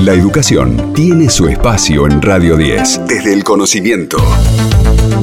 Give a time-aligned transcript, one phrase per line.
[0.00, 4.16] La educación tiene su espacio en Radio 10, desde el conocimiento.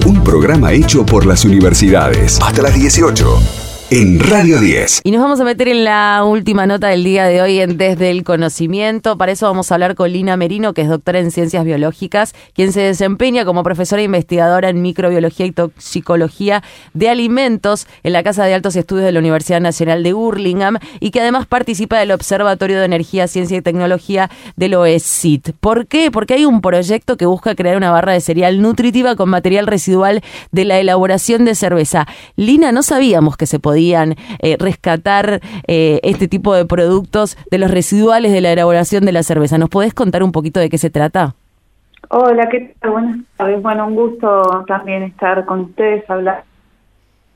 [0.06, 2.38] Un programa hecho por las universidades.
[2.40, 5.02] Hasta las 18 en Radio 10.
[5.06, 8.12] Y nos vamos a meter en la última nota del día de hoy en Desde
[8.12, 9.18] el Conocimiento.
[9.18, 12.74] Para eso vamos a hablar con Lina Merino, que es doctora en Ciencias Biológicas, quien
[12.74, 16.64] se desempeña como profesora investigadora en microbiología y toxicología
[16.94, 21.12] de alimentos en la Casa de Altos Estudios de la Universidad Nacional de Burlingame y
[21.12, 25.52] que además participa del Observatorio de Energía, Ciencia y Tecnología del OESIT.
[25.62, 26.12] ¿Por qué?
[26.12, 30.22] Porque hay un proyecto que busca crear una barra de cereal nutritiva con material residual
[30.52, 32.06] de la elaboración de cerveza.
[32.36, 37.60] Lina, no sabíamos que se podía podían eh, rescatar eh, este tipo de productos de
[37.60, 39.60] los residuales de la elaboración de la cerveza.
[39.60, 41.36] ¿Nos podés contar un poquito de qué se trata?
[42.10, 42.92] Hola, ¿qué tal?
[42.92, 43.62] Buenas tardes.
[43.62, 46.44] Bueno, un gusto también estar con ustedes, hablar.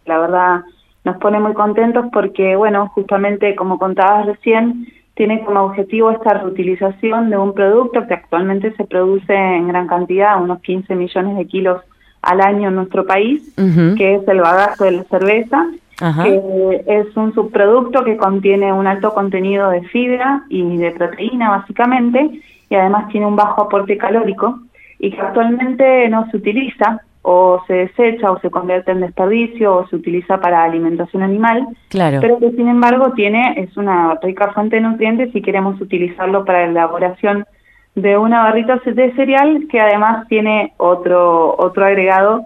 [0.08, 0.62] La verdad,
[1.04, 7.30] nos pone muy contentos porque, bueno, justamente como contabas recién, tiene como objetivo esta reutilización
[7.30, 11.82] de un producto que actualmente se produce en gran cantidad, unos 15 millones de kilos
[12.24, 13.54] al año en nuestro país,
[13.98, 19.14] que es el bagazo de la cerveza, que es un subproducto que contiene un alto
[19.14, 24.60] contenido de fibra y de proteína básicamente, y además tiene un bajo aporte calórico,
[25.00, 29.88] y que actualmente no se utiliza o se desecha o se convierte en desperdicio o
[29.88, 32.20] se utiliza para alimentación animal, claro.
[32.20, 36.66] pero que sin embargo tiene es una rica fuente de nutrientes si queremos utilizarlo para
[36.66, 37.46] la elaboración
[37.94, 42.46] de una barrita de cereal que además tiene otro otro agregado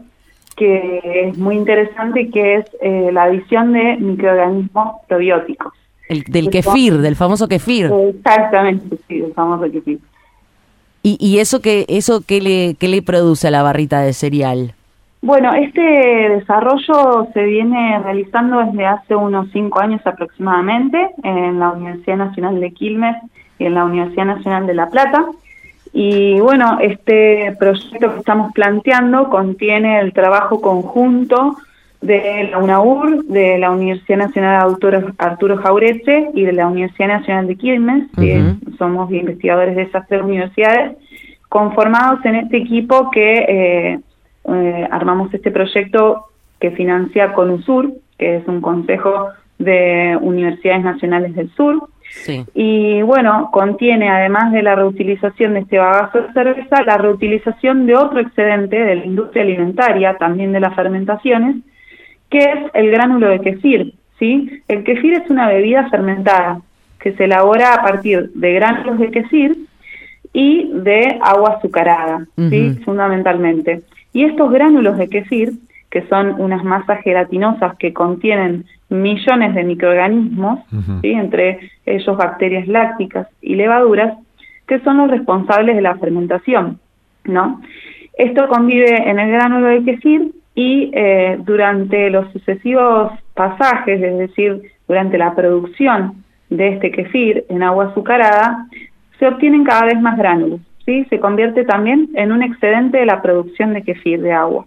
[0.56, 5.74] que es muy interesante, que es eh, la adición de microorganismos probióticos.
[6.08, 7.92] El, del kefir, del famoso kefir.
[8.16, 10.00] Exactamente, sí, del famoso kefir.
[11.04, 14.74] ¿Y, y eso qué eso qué le, qué le produce a la barrita de cereal?
[15.22, 22.18] Bueno, este desarrollo se viene realizando desde hace unos cinco años aproximadamente en la Universidad
[22.18, 23.16] Nacional de Quilmes
[23.58, 25.26] y en la Universidad Nacional de La Plata.
[25.98, 31.56] Y bueno, este proyecto que estamos planteando contiene el trabajo conjunto
[32.02, 37.48] de la UNAUR, de la Universidad Nacional Arturo, Arturo Jaureche y de la Universidad Nacional
[37.48, 40.98] de Quilmes, que somos investigadores de esas tres universidades,
[41.48, 44.00] conformados en este equipo que eh,
[44.50, 46.26] eh, armamos este proyecto
[46.60, 51.88] que financia CONUSUR, que es un consejo de universidades nacionales del sur,
[52.54, 57.96] y bueno, contiene además de la reutilización de este bagazo de cerveza, la reutilización de
[57.96, 61.58] otro excedente de la industria alimentaria, también de las fermentaciones,
[62.30, 63.94] que es el gránulo de kefir.
[64.20, 64.62] ¿sí?
[64.68, 66.62] El kefir es una bebida fermentada
[67.00, 69.58] que se elabora a partir de gránulos de kefir
[70.34, 72.80] y de agua azucarada, ¿sí?
[72.84, 73.84] fundamentalmente.
[74.14, 75.54] Y estos gránulos de kefir,
[75.96, 80.60] que son unas masas gelatinosas que contienen millones de microorganismos,
[81.04, 84.18] entre ellos bacterias lácticas y levaduras,
[84.68, 86.82] que son los responsables de la fermentación.
[87.24, 87.62] ¿no?
[88.18, 94.64] Esto convive en el gránulo de kefir y eh, durante los sucesivos pasajes, es decir,
[94.90, 98.68] durante la producción de este kefir en agua azucarada,
[99.18, 100.60] se obtienen cada vez más gránulos.
[100.86, 101.06] ¿sí?
[101.10, 104.66] Se convierte también en un excedente de la producción de kefir de agua.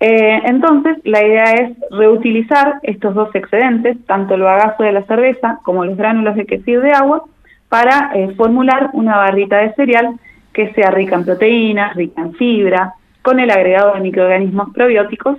[0.00, 5.60] Eh, entonces, la idea es reutilizar estos dos excedentes, tanto el bagazo de la cerveza
[5.62, 7.24] como los gránulos de quesir de agua,
[7.68, 10.18] para eh, formular una barrita de cereal
[10.54, 15.38] que sea rica en proteínas, rica en fibra, con el agregado de microorganismos probióticos,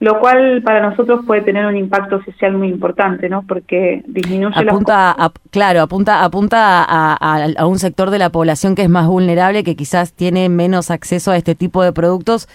[0.00, 3.42] lo cual para nosotros puede tener un impacto social muy importante, ¿no?
[3.46, 5.14] Porque disminuye apunta
[5.52, 10.12] claro, apunta apunta a, un sector de la población que es más vulnerable, que quizás
[10.12, 12.48] tiene menos acceso a este tipo de productos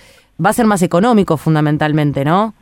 [0.43, 2.53] va a ser más económico fundamentalmente, ¿no?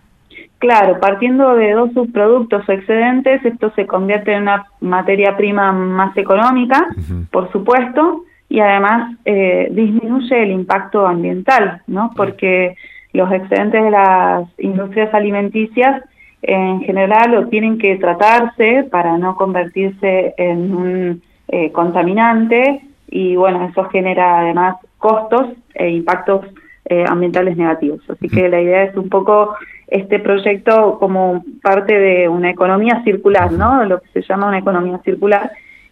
[0.59, 6.15] Claro, partiendo de dos subproductos o excedentes, esto se convierte en una materia prima más
[6.17, 6.87] económica,
[7.29, 12.11] por supuesto, y además eh, disminuye el impacto ambiental, ¿no?
[12.15, 12.75] Porque
[13.13, 16.03] los excedentes de las industrias alimenticias
[16.41, 23.67] en general lo tienen que tratarse para no convertirse en un eh, contaminante y bueno,
[23.69, 26.45] eso genera además costos e impactos
[26.85, 28.01] eh, ambientales negativos.
[28.09, 29.55] Así que la idea es un poco
[29.87, 33.83] este proyecto como parte de una economía circular, ¿no?
[33.85, 35.51] Lo que se llama una economía circular,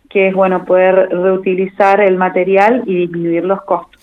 [0.09, 4.02] que es bueno poder reutilizar el material y disminuir los costos.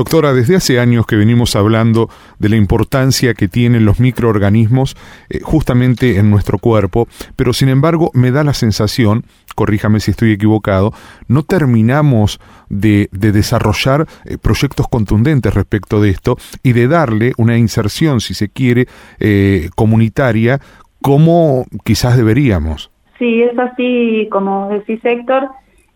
[0.00, 2.08] Doctora, desde hace años que venimos hablando
[2.38, 4.96] de la importancia que tienen los microorganismos
[5.28, 7.06] eh, justamente en nuestro cuerpo,
[7.36, 9.24] pero sin embargo me da la sensación,
[9.54, 10.94] corríjame si estoy equivocado,
[11.28, 18.22] no terminamos de, desarrollar eh, proyectos contundentes respecto de esto y de darle una inserción,
[18.22, 18.86] si se quiere,
[19.18, 20.62] eh, comunitaria
[21.02, 22.90] como quizás deberíamos.
[23.18, 25.50] Sí, es así como decís Héctor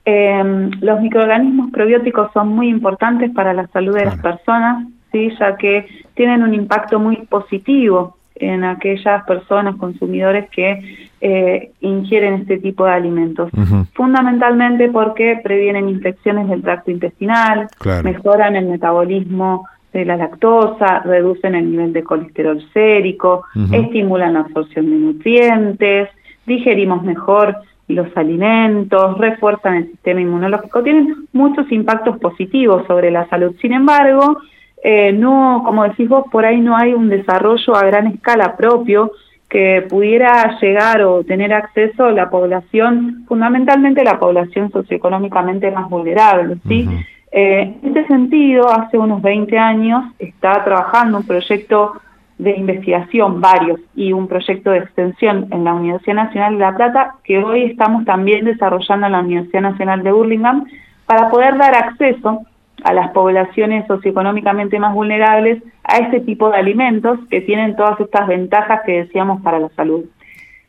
[0.07, 5.31] Em, los microorganismos probióticos son muy importantes para la salud de las personas, ¿sí?
[5.39, 12.59] ya que tienen un impacto muy positivo en aquellas personas, consumidores que eh, ingieren este
[12.59, 13.51] tipo de alimentos.
[13.95, 17.69] Fundamentalmente porque previenen infecciones del tracto intestinal,
[18.03, 24.91] mejoran el metabolismo de la lactosa, reducen el nivel de colesterol sérico, estimulan la absorción
[24.91, 26.09] de nutrientes,
[26.45, 27.57] digerimos mejor
[27.89, 33.55] los alimentos, refuerzan el sistema inmunológico, tienen muchos impactos positivos sobre la salud.
[33.61, 34.39] Sin embargo,
[34.83, 39.13] eh, no, como decís vos, por ahí no hay un desarrollo a gran escala propio
[39.49, 46.57] que pudiera llegar o tener acceso a la población, fundamentalmente la población socioeconómicamente más vulnerable,
[46.67, 46.89] ¿sí?
[47.31, 51.95] Eh, en este sentido, hace unos 20 años está trabajando un proyecto
[52.39, 57.15] de investigación, varios, y un proyecto de extensión en la Universidad Nacional de La Plata,
[57.25, 60.65] que hoy estamos también desarrollando en la Universidad Nacional de Burlingame,
[61.07, 62.45] para poder dar acceso
[62.83, 68.27] a las poblaciones socioeconómicamente más vulnerables a este tipo de alimentos que tienen todas estas
[68.27, 70.05] ventajas que decíamos para la salud.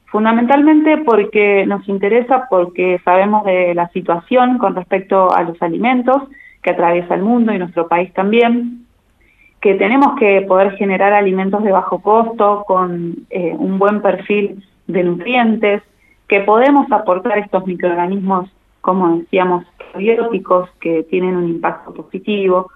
[0.05, 6.23] Fundamentalmente porque nos interesa, porque sabemos de la situación con respecto a los alimentos
[6.61, 8.84] que atraviesa el mundo y nuestro país también,
[9.65, 15.03] que tenemos que poder generar alimentos de bajo costo con eh, un buen perfil de
[15.03, 15.81] nutrientes,
[16.27, 18.47] que podemos aportar estos microorganismos
[18.85, 22.69] como decíamos, probióticos que tienen un impacto positivo,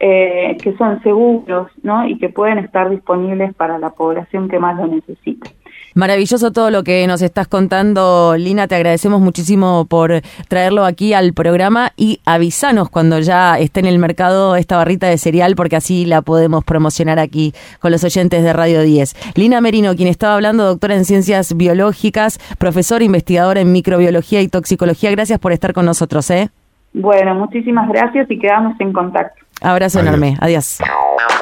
[0.00, 2.04] eh, que son seguros ¿no?
[2.04, 5.48] y que pueden estar disponibles para la población que más lo necesita.
[5.94, 8.66] Maravilloso todo lo que nos estás contando, Lina.
[8.68, 13.98] Te agradecemos muchísimo por traerlo aquí al programa y avisanos cuando ya esté en el
[13.98, 18.52] mercado esta barrita de cereal, porque así la podemos promocionar aquí con los oyentes de
[18.52, 19.34] Radio 10.
[19.34, 25.10] Lina Merino, quien estaba hablando, doctora en ciencias biológicas, profesora investigadora en microbiología y toxicología.
[25.10, 26.30] Gracias por estar con nosotros.
[26.30, 26.48] ¿eh?
[26.94, 29.42] Bueno, muchísimas gracias y quedamos en contacto.
[29.60, 30.36] Abrazo enorme.
[30.40, 30.78] Adiós.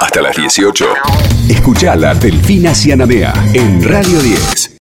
[0.01, 0.87] Hasta las 18.
[1.51, 4.71] Escuchala Delfina Cianamea en Radio 10.